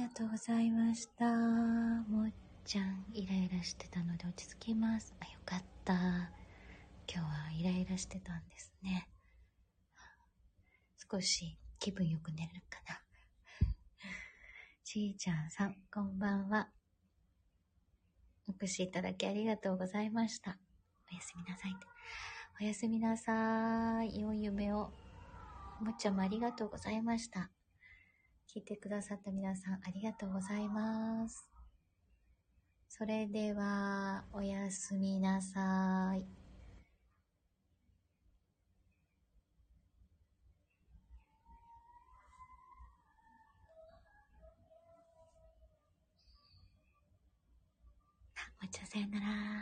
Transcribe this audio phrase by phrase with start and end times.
[0.00, 1.26] りがとうございました。
[1.26, 2.32] もっ
[2.64, 5.14] ちゃん、イライラしてたので落ち着きます。
[5.20, 5.92] あ、よかった。
[5.92, 6.32] 今
[7.06, 9.10] 日はイライラしてたんですね。
[11.12, 13.02] 少し気分よく寝るかな。
[14.82, 16.70] ちーちゃんさん、こんばんは。
[18.48, 20.56] お越しいただきありがとうございました。
[21.12, 21.76] おやすみなさい。
[22.58, 24.18] おやすみなさい。
[24.18, 24.92] 良い夢を。
[25.82, 27.50] もっちゃんもありがとうございました。
[28.52, 31.46] 聞いてくださった皆さんありがとうございます。
[32.88, 36.18] それでは、おやすみなさい。
[36.18, 36.26] も
[48.64, 49.59] うちょさよなら。